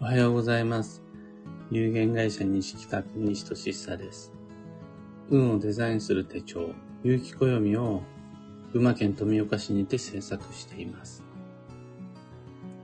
[0.00, 1.02] おはようございます。
[1.72, 4.32] 有限会社西企画西俊久です。
[5.28, 6.70] 運をデザインする手帳、
[7.02, 8.02] 有機暦を
[8.72, 11.24] 群馬県富岡市にて制作しています。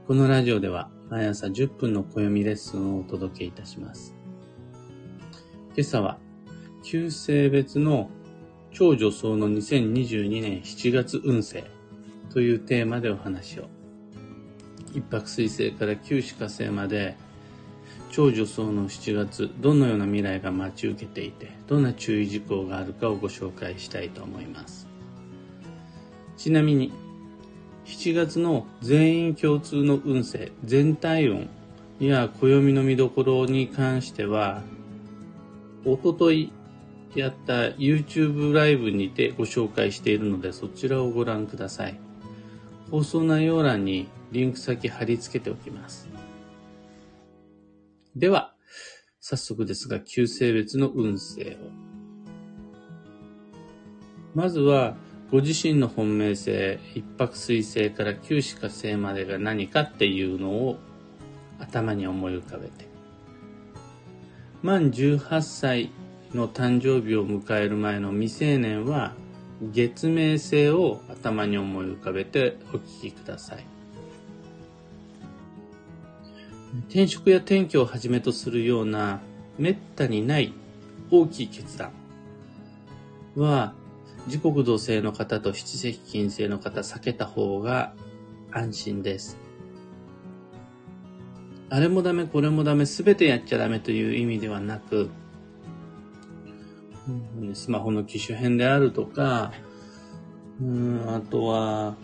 [0.08, 4.16] このラジオでは毎朝10分の暦レッスンをお届けいたします。
[5.76, 6.18] 今朝は、
[6.82, 8.10] 旧性別の
[8.72, 11.62] 超女装の2022年7月運勢
[12.30, 13.73] というテーマでお話を。
[14.94, 17.16] 一泊水星から九死火星まで
[18.10, 24.86] 超女装の7月どのような未来が待ち受けていてどんな注意事項があるかをご紹介したいと思います。
[26.36, 26.92] ちなみに
[27.86, 31.48] 7月の全員共通の運勢全体運
[31.98, 34.62] や暦の見どころに関しては
[35.84, 36.52] おととい
[37.14, 41.98] やった YouTube ライブにてご紹介しているのでそちらをご覧ください。
[42.90, 46.08] 放送内容欄にリンク先貼り付けておきます。
[48.16, 48.52] では、
[49.20, 51.70] 早速ですが、旧性別の運勢を。
[54.34, 54.96] まずは、
[55.30, 60.78] ご自身の本命星、一泊水星から九死火星までが何かっていうのを
[61.60, 62.88] 頭に思い浮かべて。
[64.62, 65.90] 満18歳
[66.34, 69.14] の誕生日を迎える前の未成年は、
[69.62, 73.73] 月明星を頭に思い浮かべてお聞きください。
[76.88, 79.20] 転職や転居をはじめとするような
[79.56, 80.52] 滅多にない
[81.10, 81.92] 大きい決断
[83.36, 83.74] は、
[84.28, 87.92] 時刻土星の方と七石金星の方避けた方が
[88.50, 89.36] 安心です。
[91.70, 95.10] あれもダメ、これもダメ、すべてやっちゃダメという意味ではなく、
[97.52, 99.52] スマホの機種変であるとか、
[100.60, 101.96] うん、あとは、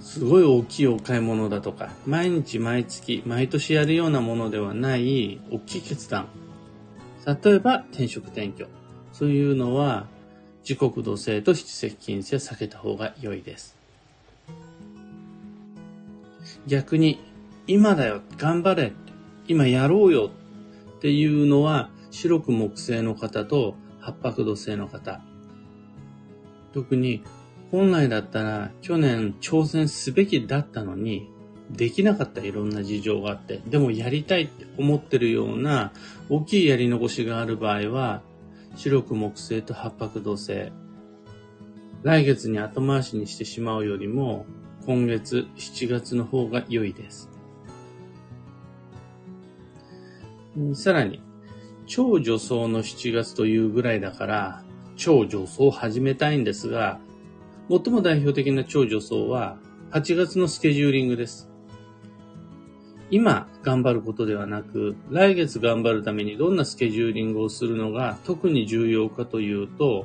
[0.00, 6.28] すごい大きいお買い物だとか、毎日毎月、毎年やるようなものではない大きい決断。
[7.26, 8.66] 例えば、転職転居。
[9.12, 10.06] そういうのは、
[10.64, 13.76] 時刻土星と七石金星は避けた方が良いです。
[16.66, 17.20] 逆に、
[17.66, 18.92] 今だよ、頑張れ、
[19.46, 20.30] 今やろうよ
[20.96, 25.20] っていうのは、白く木星の方と八白土星の方。
[26.72, 27.22] 特に、
[27.72, 31.30] 本来だったら去年挑戦すべきだったのに、
[31.70, 35.92] できなかったいろんな事情があって、でもやりたいって思ってるような
[36.28, 38.22] 大きいやり残しがある場合は、
[38.76, 40.70] 白く木星と八白土星、
[42.02, 44.44] 来月に後回しにしてしまうよりも、
[44.84, 47.30] 今月7月の方が良いです。
[50.74, 51.22] さらに、
[51.86, 54.64] 超女装の7月というぐらいだから、
[54.96, 57.00] 超女装を始めたいんですが、
[57.72, 59.56] 最も代表的な超女装は
[59.92, 61.48] 8月のスケジューリングです。
[63.10, 70.04] 今頑張ることではなく、来月頑張るためにどんなスケジューリングをするのが特に重要かというと、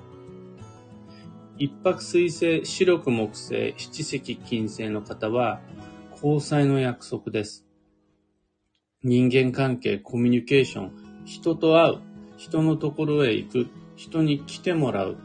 [1.57, 5.59] 一泊水星、白く木星、七石金星の方は
[6.13, 7.65] 交際の約束です。
[9.03, 10.91] 人間関係、コミュニケーション、
[11.25, 11.97] 人と会う、
[12.37, 13.67] 人のところへ行く、
[13.97, 15.17] 人に来てもらう、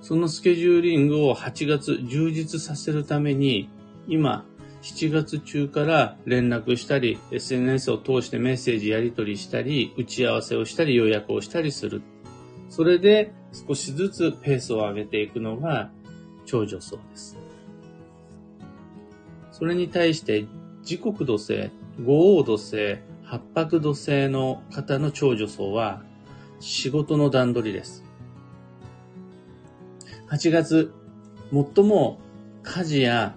[0.00, 3.68] そのスケジューリングを8月充実させるために、
[4.06, 4.44] 今、
[4.82, 12.02] 7月中から連絡したり、SNS を通してメッセージやり取りしたり、打ち合わせをしたり、予約をしたりする。
[12.68, 15.90] それで少しずつペースを上げていくのが
[16.44, 17.36] 超女装です。
[19.50, 20.46] それに対して、
[20.84, 21.70] 時刻土星、
[22.04, 26.02] 五王土星、八白土星の方の超女装は、
[26.60, 28.07] 仕事の段取りです。
[30.30, 30.92] 8月、
[31.50, 32.18] 最も
[32.62, 33.34] 家事や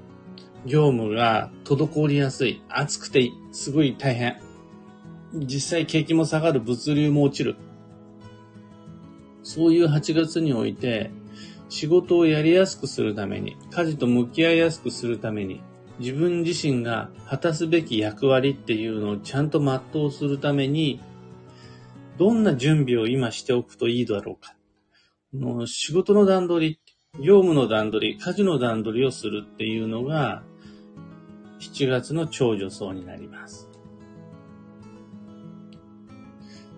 [0.65, 2.61] 業務が滞りやすい。
[2.67, 4.41] 暑くてすごい大変。
[5.33, 7.55] 実際景気も下がる、物流も落ちる。
[9.41, 11.11] そういう8月において、
[11.69, 15.61] 仕事をやりやすくするために、家事と向き合いやすくするために、
[15.99, 20.99] 自分自身が果たすべき役割っていうのをちゃんと全うするために、
[22.17, 24.55] どんな準備を今しておくといいだろうか。
[25.33, 26.79] の仕事の段取
[27.15, 30.43] り、業務の段取り、家事の段取りをするっていうのが、
[31.59, 33.69] 7月の長女層になります。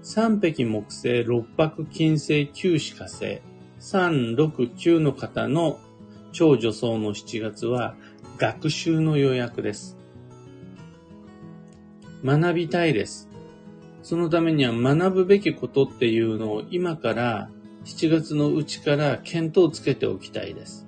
[0.04, 3.42] 三匹木星、六白金星、九死火星、
[3.80, 5.80] 三、六、九の方の
[6.32, 7.96] 長女層の7月は、
[8.38, 9.98] 学習の予約です。
[12.24, 13.30] 学びたいです。
[14.04, 17.50] そのためには学ぶべきことっていうのを今から
[17.86, 20.88] 7月のうちから検討をつけておきたいです。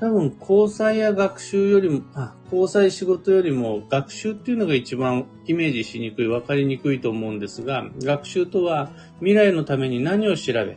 [0.00, 10.76] 多分、交際や学習よりも、あ、交際仕事よりも学習っていうのが一番イメージしにくい、わかりにくいと思うんですが、学習とは未来のために何を調べ、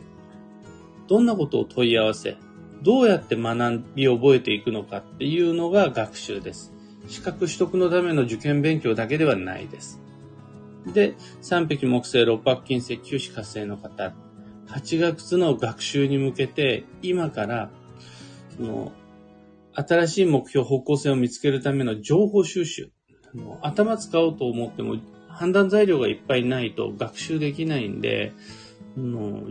[1.06, 2.36] どんなことを問い合わせ、
[2.82, 6.72] どうやって学び覚えていくのかっていうのが学習です。
[7.06, 10.00] 資格取得のための受験勉強だけではないです。
[10.92, 14.14] で、三匹木星、六白金星、九死火星の方、
[14.72, 17.70] 8月の学習に向けて、今から、
[18.56, 18.92] その、
[19.74, 22.90] 新しい目標、方向性を見つけるための情報収集。
[23.62, 24.96] 頭使おうと思っても
[25.28, 28.32] 判断材料がいっぱいないと学習できないんで、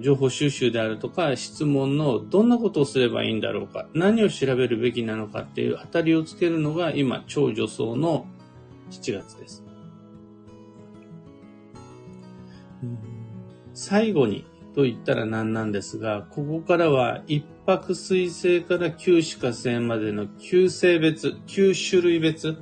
[0.02, 8.28] 情報収集であるとか質問のどんなことをすればいいんだろうか、何を調べるべきなのかっていう当たりをつけるのが今、超女装の
[8.92, 9.66] 7月です。
[13.74, 22.58] 最後にと言ったら何なんですが、ここからは一泊水星から九死火星までの9性別、9種類別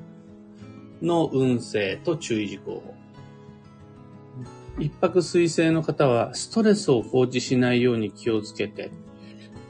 [1.01, 2.95] の運勢と注意事項。
[4.79, 8.91] 一泊水星の方はストレスを放置しないように気をつけて、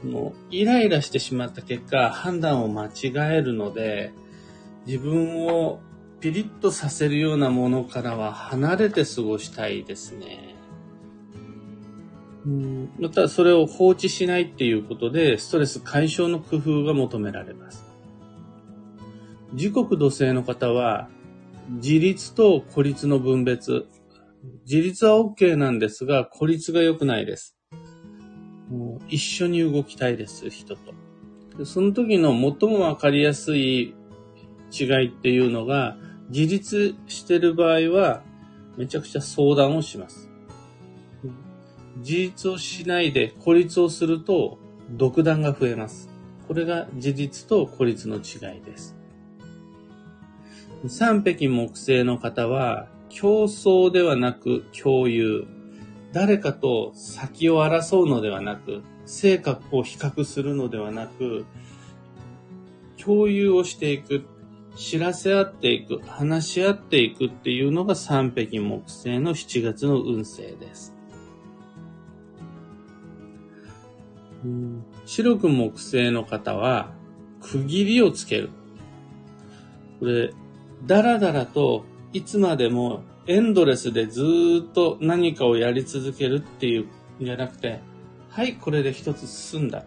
[0.04, 4.12] もうイライラしてしまった結果、判断を間違えるので、
[4.86, 5.80] 自分を
[6.20, 10.54] ピリッとさせるようなものからは離れて過ごしたいですね。
[12.98, 17.84] またそれを放置しないっていうことで、ストレス解消の工夫が求められます。
[19.54, 21.08] 時刻土星の方は、
[21.68, 23.86] 自立と孤立の分別。
[24.66, 27.56] 自立は OK なんですが、孤立が良くないです。
[28.70, 31.64] もう一緒に動きたいです、人と。
[31.64, 33.94] その時の最もわかりやすい
[34.72, 35.98] 違いっていうのが、
[36.30, 38.22] 自立してる場合は、
[38.78, 40.29] めちゃくちゃ相談をします。
[41.96, 44.58] 自立をしないで孤立をすると
[44.90, 46.08] 独断が増えます。
[46.48, 48.96] これが自立と孤立の違いです。
[50.88, 55.46] 三匹木星の方は競争ではなく共有。
[56.12, 61.44] 誰かと先を争うのではなく、成果を比較するのではなく、
[62.96, 64.24] 共有をしていく、
[64.76, 70.96] 知らせ合っていく、話し合っていくっていうのが三匹木星の7月の運勢です。
[75.06, 76.92] 白く木星の方は、
[77.40, 78.50] 区切りをつける。
[79.98, 80.32] これ、
[80.86, 86.86] だらだらといつまでもエンドレスでずっと何かをやり続けるっていう
[87.22, 87.80] んじゃなくて、
[88.30, 89.84] はい、これで一つ進んだ。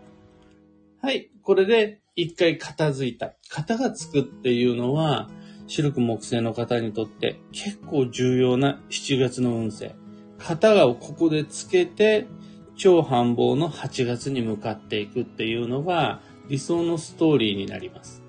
[1.01, 3.33] はい、これで一回片付いた。
[3.49, 5.29] 型がつくっていうのは、
[5.67, 9.95] 白く木星の方にとって結構重要な7月の運勢。
[10.37, 12.27] 型がここでつけて、
[12.75, 18.23] 超繁忙の8月に向かっていくっていうのが理想のストーリーになります。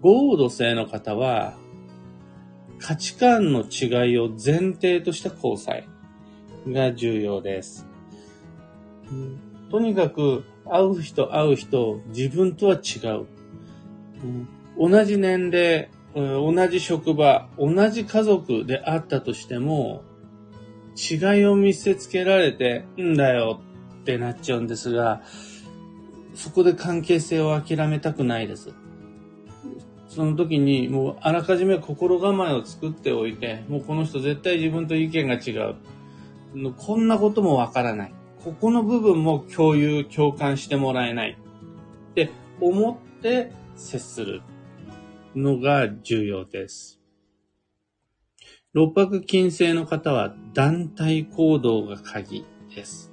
[0.00, 1.54] 合土星の方は
[2.78, 5.88] 価値観の違いを前提とした交際
[6.68, 7.86] が重要です。
[9.70, 13.26] とにかく会う人会う人自分とは違う。
[14.78, 20.02] 同じ年齢、同じ職場、同じ家族であったとしても、
[20.96, 23.60] 違いを見せつけられて、んだよ
[24.00, 25.22] ってなっちゃうんですが、
[26.34, 28.74] そこで関係性を諦めたくないです。
[30.08, 35.74] その時にもうあらかじめ心構えを作っておいて、もうこの人絶対自分と意見が違う。
[36.78, 38.14] こんなこともわからない。
[38.42, 41.36] ここの部分も共有、共感してもらえない。
[42.10, 44.40] って思って接する
[45.34, 46.98] のが重要です。
[48.76, 53.10] 六白金星の方は団体行動が鍵です。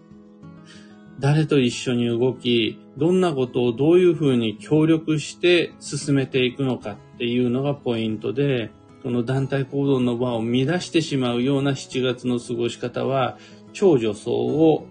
[1.21, 8.71] 誰と一緒に動き、どんなことをどういうふうに協力して進めていくのかっていうのがポイントで、
[9.03, 13.37] この団体行動の場を乱してしまうような7月の過ごし方は、
[13.71, 14.85] 超女装を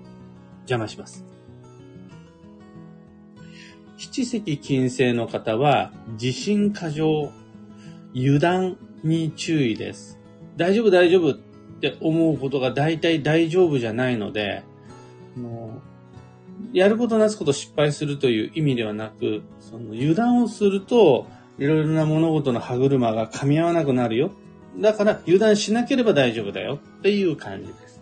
[0.60, 1.26] 邪魔します。
[3.98, 7.30] 七石金星の方は、自信過剰、
[8.16, 10.21] 油断に注意です。
[10.62, 11.34] 大丈夫大丈夫っ
[11.80, 14.62] て思うことが大体大丈夫じゃないので、
[15.36, 15.82] も
[16.72, 21.26] うやることなすこと失敗するという意味ではなく、その油断をすると、
[21.58, 24.30] いろいろな物事の歯車が噛み合わなくなるよ。
[24.78, 28.00] だから油断しなければ大丈夫だよっていう感じです。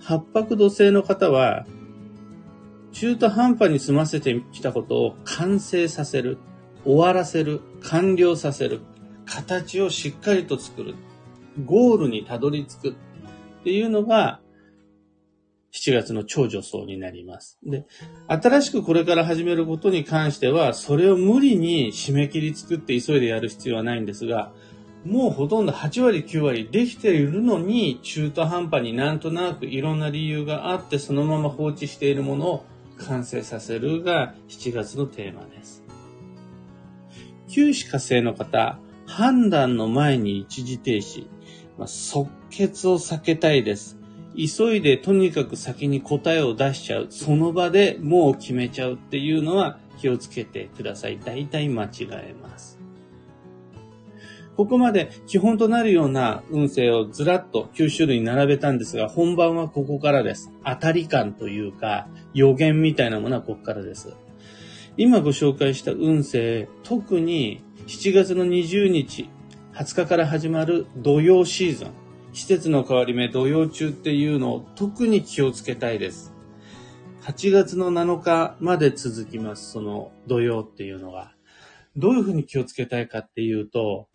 [0.00, 1.64] 八白土星の方は、
[2.90, 6.38] 中途半端に済ませてきたことを完成させる、
[6.84, 8.80] 終わらせる、完了させる。
[9.34, 10.94] 形をしっかりと作る。
[11.64, 12.94] ゴールにたどり着くっ
[13.64, 14.40] ていうのが
[15.72, 17.58] 7月の超助走になります。
[17.64, 17.86] で、
[18.28, 24.52] 新しくこれから始めることに関しては、それを無理に締め切り作って急いでやる必要はないんですが、
[25.06, 32.64] もうほとんど8割9割できているのに中途半端になんとなくいろんな理由があってそのまま放置しているものを
[32.98, 35.82] 完成させるが7月のテーマです。
[37.48, 38.78] 九死火星の方、
[39.12, 41.26] 判断の前に一時停止、
[41.76, 43.98] まあ、即決を避けたいです。
[44.34, 47.08] 急いでとにかく先に答えを出しちゃう。
[47.10, 51.20] その場でもう決めちゃうっていうのは気をつけてください。
[51.22, 52.80] 大体間違えます。
[54.56, 60.50] ここまで基本となるような運勢をずらっと9種類並べたんですが、本番はここからです。
[60.64, 64.16] 当たり感というか、予言みたいなものはここからです。
[64.96, 69.28] 今ご紹介した運勢、特に7月の20日、
[69.74, 71.90] 20日から始まる土曜シーズン、
[72.32, 76.32] 季節の変わり目土曜中っていうのを特に気をつけたいです。
[77.20, 81.34] 8月の7日まで続きます、その土曜っていうのは。
[81.94, 84.08] どういうふうに気をつけたいかっていうと、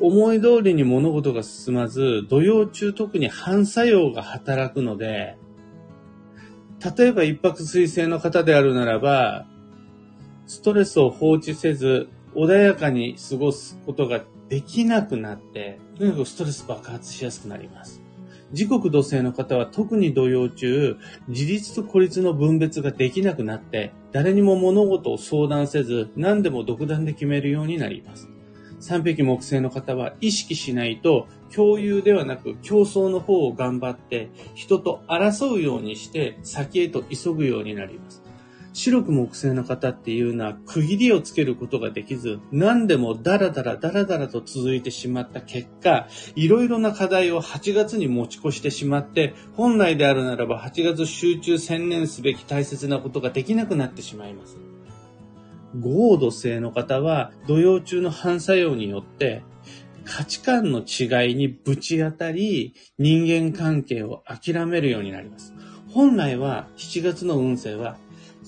[0.00, 5.36] 思い通りに物事が進まず、土曜中特に反作用が働くので、
[6.96, 9.46] 例えば一泊水星の方であるならば、
[10.46, 18.02] ストレスを放置せず、穏やかに過ごすことができなくなって、とにかくストレス爆発しやすくなります。
[18.52, 20.96] 時刻土星の方は特に土曜中、
[21.28, 28.28] 自立と孤立の分別ができなくなって、誰にも物事を相談せず、何でも独断で決めるようになります。
[28.80, 38.22] 三匹木星の方は意識しないと共有ではなく競争の方を頑張って人と争うようにして先へと急ぐようになります。
[38.72, 46.06] 白く木星の方っていうのは区切りをつけることができず、何でもダラダラダラダラと続いてしまった結果、
[46.36, 54.58] いろいろな課題を8月に持ち越してしまって、本来であるならば8月集中専念すべき大切なことができなくなってしまいます。
[55.78, 59.42] 合土性の方は土曜中の反作用によって
[60.04, 65.52] 価値観の違いにぶち当たり人間関係を諦めるようになります。
[65.90, 67.96] 本来は7月の運勢は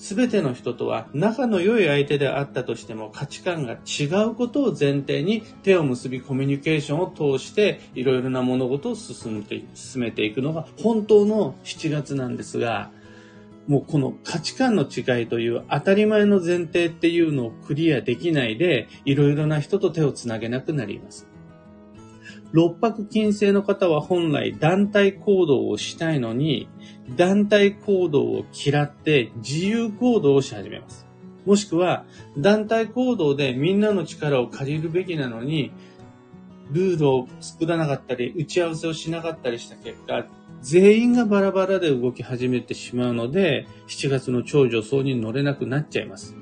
[0.01, 12.89] 全ての人とは仲の良い相手であったとしても価値観が違うことを前提に手を結びコミュニケーションを通していろいろな物事を進めて進めていくのが本当の7月なんですが
[13.67, 21.30] もうこの価値観の違いという当たり前の前提っていうのをクリアできないで、いろいろな人と手をつなげなくなります。
[22.53, 26.67] 六白金星の方は本来団体行動をしたいのに、
[27.15, 31.07] 団体行動を嫌って自由行動をし始めます。
[31.45, 32.05] もしくは、
[32.37, 35.71] 団体行動でみんなの力を借りるべきなのに、
[36.71, 40.25] ルールを作らなかったり、打ち合わせをしなかったりした結果、
[40.61, 46.35] 全員がバラバラで動き始めてしまうので、7月の超女層に乗れなくなっちゃいます。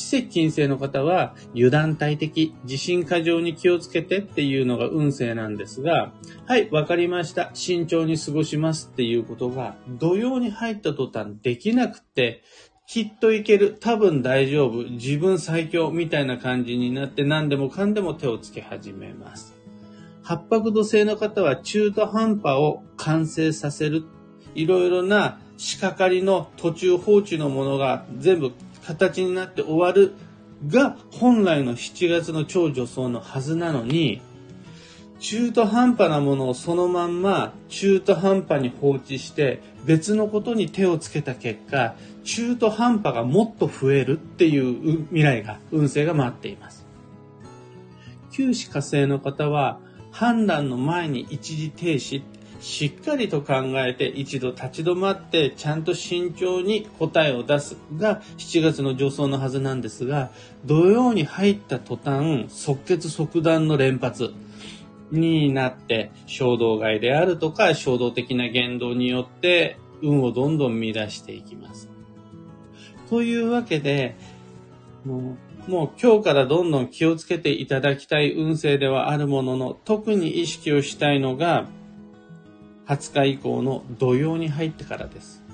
[0.00, 6.12] 七石金星の方は油断大敵、自信過剰に気をつけてっていうのが運勢なんですが、
[6.46, 7.50] はい、わかりました。
[7.52, 12.42] 慎重に過ごしますっていうことが土曜に入った途端できなくて、
[12.86, 19.56] きっといける、多分大丈夫、自分最強みたいな感じになって何でもかんでも手をつけ始めます。
[20.22, 24.04] 八白土星の方は中途半端を完成させる。
[24.54, 28.52] いろいろな仕掛かりの途中放置のものが全部
[28.84, 30.14] 形になって終わる
[30.66, 34.20] が本来の7月の超女装のはずなのに、
[35.20, 41.94] 中途半端なものをそのまんま中途半端に放置して別のことに手をつけた結果、
[42.24, 46.86] 中途半端がもっと増えるっていう未来が、運勢が待っています。
[48.32, 52.22] 九死火星の方は判断の前に一時停止、
[52.60, 60.30] しっかりと考えて一度立ち止まってちゃんと慎重に答えを出すが7月の助走のはずなんですが、
[60.64, 64.34] 土曜に入った途端、即決即断の連発
[65.10, 71.88] になって、衝動買いであるとか衝動的な言動によって運をどんどん乱していきます。
[73.08, 74.16] というわけで、
[75.04, 75.36] も
[75.66, 81.68] うもう今日からどんどん気をつけていただきたい運勢ではあるものの、特に意識をしたいのが、
[82.90, 85.44] 20日以降の土曜に入ってからです。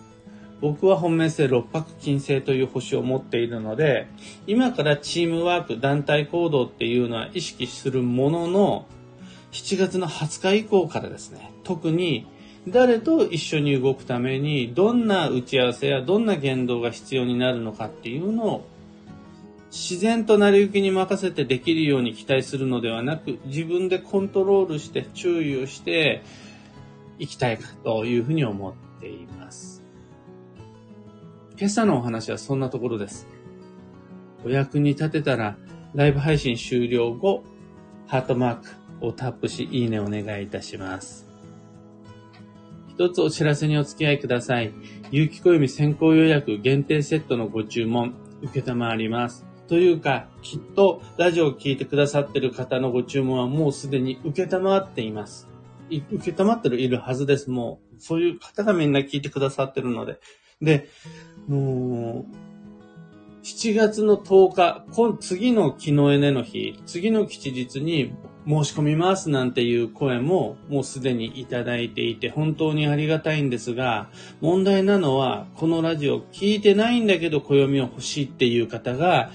[0.63, 4.07] 僕は本命星六白金星という星を持っているので、
[4.47, 8.87] 今からチームワーク、団体行動っていうのは意識するものの、
[9.53, 12.27] 7月の20日以降からですね、特に
[12.67, 18.67] 誰と一緒に動くためにどんな打ち合わせやどんな言動が必要になるのかっていうのを
[19.71, 26.23] 自然と成り行きに任せてできるように期待するのではなく、自分でコントロールして注意をして、
[27.19, 29.83] いきたいかというふうに思っています。
[31.59, 33.27] 今朝のお話はそんなところです。
[34.45, 35.57] お役に立てたら、
[35.95, 37.43] ライブ配信終了後、
[38.07, 38.57] ハートマー
[39.01, 41.27] クをタップし、いいねお願いいたします。
[42.89, 44.73] 一つお知らせにお付き合いください。
[45.11, 49.47] 有機暦先行予約限定セットのご注文、受けたまわります。
[49.69, 55.49] というか、きっとラジオを聴いてくださっている方のご注文はもうすでに受けたまわっています。
[55.91, 57.51] 受けたまってるいるはずです。
[57.51, 60.19] もう、そういう方がみんな聞いてくださってるので。
[60.61, 60.89] で、
[61.49, 62.47] もう、
[63.45, 68.13] 7月の10日、今次の木のエネの日、次の吉日に
[68.47, 74.09] 申し込みますなんていう声ももうすでにいただいていて本当にありがたいんですが、
[74.41, 79.31] 問題なのはこのラジオ聞いてないんだけど暦を欲しいっていう方が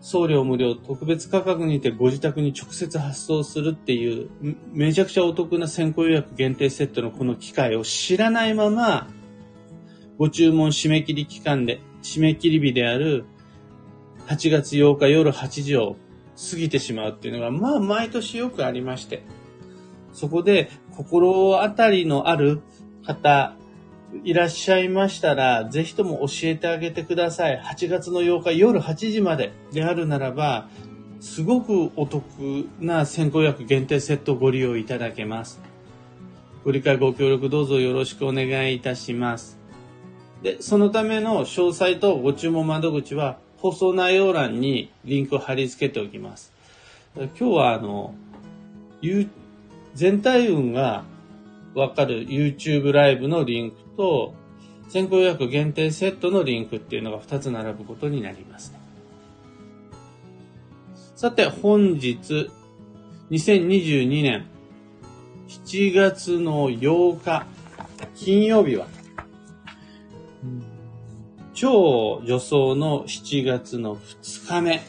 [0.00, 4.30] 送料無料特別価格にてご自宅に直接発送するっていう
[4.72, 9.08] めちゃくちゃお得な先行予約限定セットのこの機会を知らないまま
[10.16, 13.26] ご注文締め切り期間で締め切り日である
[14.26, 15.96] 8月8日夜8時を
[16.50, 19.22] 過ぎてしまうっていうのがまあ毎年よくありまして
[20.14, 22.62] そこで心当たりのある
[23.04, 23.54] 方
[24.24, 27.60] いらっしゃいましたら、ぜひとも教えてあげてください。
[27.60, 30.68] 8月の8日夜8時までであるならば、
[31.20, 32.24] すごくお得
[32.80, 35.60] な先行薬限定セットをご利用いただけます。
[36.64, 39.58] ご理解ご協力どうぞよろしくお願いいたします。
[40.42, 46.52] で、そのための詳細とご注文窓口は放送内容欄にリンクを貼り付けておきます。
[47.14, 48.14] 今日はあの、
[49.94, 51.04] 全体運が
[51.74, 54.34] わかる YouTube ライブのリンクと、
[54.88, 58.74] 先行予約限定セットのリンクっていうのが2つ並ぶことになります、
[61.16, 62.50] さて、本日、
[63.30, 64.46] 2022年
[65.48, 67.46] 7月の8日、
[68.14, 68.86] 金曜日は、
[71.54, 74.82] 超女装の7月の2日目。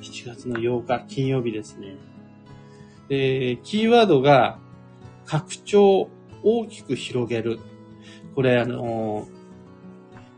[0.00, 1.96] 7月の8日、金曜日ですね。
[3.08, 4.58] で、キーワードが、
[5.32, 6.10] 拡張、
[6.42, 7.58] 大きく広げる。
[8.34, 9.26] これあの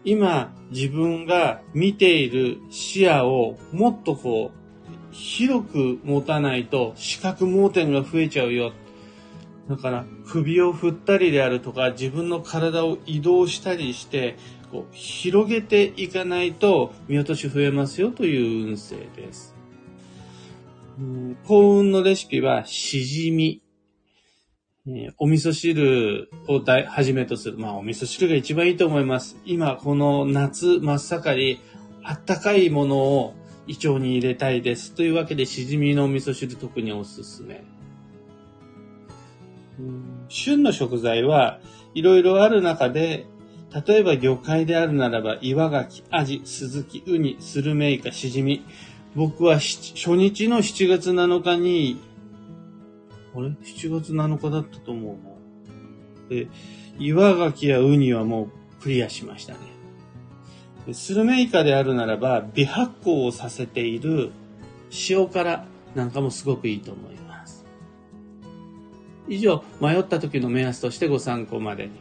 [0.05, 8.73] 今自分が見ている視野をもっとこう、広く持たないと視覚盲点が増えちゃうよ。
[9.69, 14.37] だから首を振ったりであるとか自分の体を移動したりして
[14.71, 19.57] こう広げていかないと見落とし増えますよという運勢です。
[21.49, 23.64] 幸運のレシピはしじみ。
[24.87, 27.57] えお味噌汁をはじめとする。
[27.57, 29.39] まあ、お味噌汁が一番いいと思います。
[29.47, 31.61] 今、この夏真っ盛り、
[32.03, 33.35] あったかいものを
[33.67, 34.93] 胃腸に入れたいです。
[34.93, 37.65] というわけで、しじみのお味噌汁特におすすめ。
[40.29, 41.61] 旬の食材は
[41.95, 43.25] いろいろある中で、
[43.87, 48.63] 例えば魚介であるならば、岩牡蠣、アジ、スズキ、ウニ、スルメイカ、シジミ。
[49.15, 52.03] 僕は初日の7月7日に
[53.35, 55.35] あれ ?7 月7日だったと思うな。
[56.29, 56.49] で、
[56.99, 58.45] 岩牡蠣やウニはも
[58.79, 59.59] うクリアしましたね。
[60.87, 64.31] でスルメイカであるならば、微発酵をさせている
[65.09, 67.65] 塩辛なんかもすごくいいと思います。
[69.29, 71.93] 以上、迷った時の目安としてご参考までに。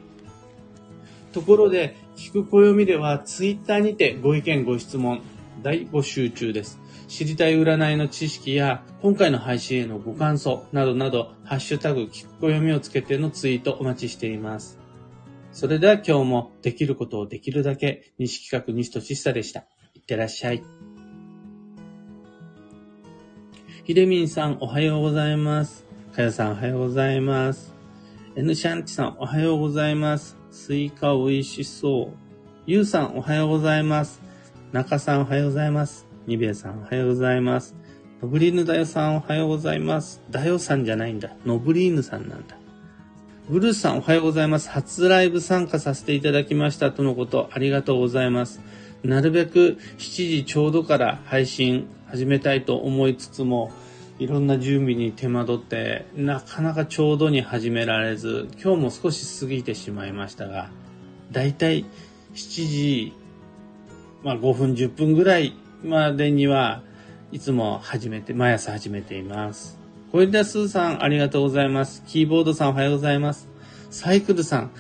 [1.32, 5.22] ところで、聞く暦では、ツイッターにてご意見ご質問、
[5.62, 6.80] 大募集中です。
[7.08, 14.80] 知りたい占いの知識や、今回の配信へのご感想などなど、ハッシュタグ、聞く暦をつけてのツイートお待ちしています。
[15.52, 19.66] それでは今日もできることをできるだけ、西企画西俊久でした。
[19.94, 20.64] いってらっしゃい。
[23.84, 25.86] ひでみんさんおはようございます。
[26.16, 27.74] かやさんおはようございます。
[28.36, 30.38] N シャンチさんおはようございます。
[30.52, 32.18] スイカ美味しそう。
[32.66, 34.22] ゆうさんおはようございます。
[34.72, 36.13] 中さんおはようございます。
[36.26, 37.76] ニベさんおはようございます。
[38.22, 40.22] ノブリーヌダヨさんおはようございます。
[40.32, 41.36] ダヨさんじゃないんだ。
[41.46, 42.56] ノブリーヌさんなんだ。
[43.50, 44.70] ブルースさんおはようございます。
[44.70, 48.62] 初ライブ参加させていただきましたとのことありがとうございます。
[49.04, 53.74] なるべく7時ちょうどから配信始めたいと思いつつも、
[54.18, 60.72] いろんな準備に手間取って、なかなかちょうどに始められず、今日も少し過ぎてしまいましたが、
[61.34, 61.84] だいたい
[62.34, 63.14] 7時、
[64.24, 66.82] まあ5分10分ぐらいまでには
[67.32, 69.80] いつも始めて、毎朝始めています。
[70.12, 72.04] 小枝スーさん、ありがとうございます。
[72.08, 73.50] キーボードさん、おはようございます。
[73.90, 74.72] サイクルさん、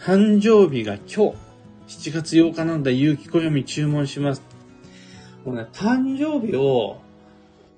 [0.00, 4.42] 誕生日が今日、7月8日なんだ、有機暦注文します。
[5.44, 7.00] もうね、誕生日を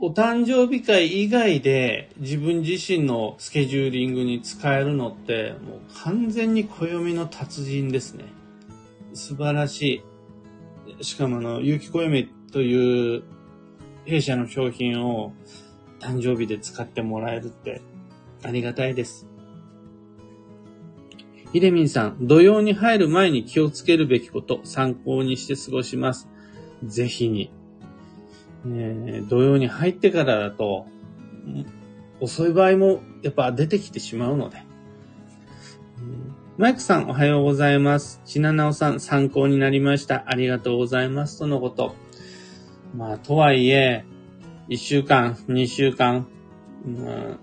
[0.04, 8.24] お誕生日会以外で自分自身のスケジューリングに使えるのってもう完全に暦の達人ですね。
[9.14, 10.02] 素晴らし
[11.00, 11.04] い。
[11.04, 13.22] しかもあの、有機暦という
[14.04, 15.32] 弊社の商品を
[16.00, 17.80] 誕生日で使ってもらえるって
[18.44, 19.26] ありがたいです。
[21.52, 26.28] ひでみんさん、土曜に入る前に気をつけるべきこと参考にして過ごします。
[26.84, 27.50] ぜひに。
[28.66, 30.86] えー、土曜に入ってからだと、
[32.20, 34.62] 遅い場合もやっぱ出てきてしまうので。
[36.56, 38.22] マイクさんおはようございます。
[38.24, 40.24] ちななおさん参考になりました。
[40.26, 41.38] ありがとうございます。
[41.38, 41.94] とのこと。
[42.94, 44.04] まあ、とはいえ、
[44.68, 46.26] 一週間、二週間、
[46.84, 47.38] まあ、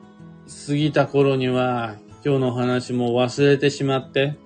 [0.67, 4.37] 過ぎた頃には今日の話も忘れてしまって、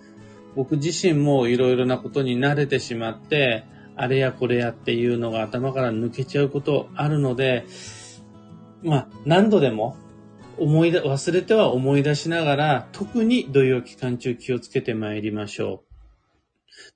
[0.55, 7.65] 僕自身もいろいろなことに慣れてしまって、あれやこれやっていうのが頭から抜けちゃうことあるので、
[8.83, 9.97] まあ、何度でも
[10.57, 15.92] 思い出、忘れては思い出しながら、特に土曜期間中気をつけて参りましょう。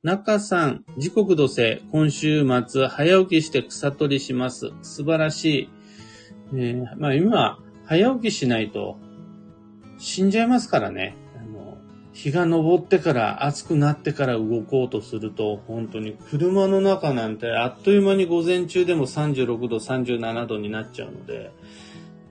[0.04, 4.72] 中さん、時刻土星、今週末、早起きして草取りします。
[4.82, 5.70] 素晴らしい。
[6.54, 8.98] えー、まあ今、早起きしないと
[9.98, 11.16] 死んじゃいますからね。
[11.38, 11.78] あの
[12.14, 21.52] 日が昇ってから暑くなってから動こうとすると、本当に車の中なんてあっという間に午前中でも36度、37度になっちゃうので、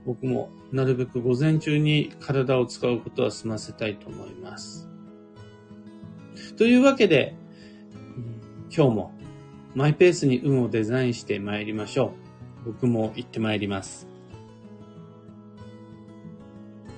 [0.05, 4.87] 僕もなるべく午前中に体を使うことは済ませたいと思います。
[6.57, 7.35] というわけで、
[8.75, 9.11] 今日も
[9.75, 12.13] マイペースに運をデザインして参りましょ
[12.65, 12.71] う。
[12.73, 14.07] 僕も行って参ります。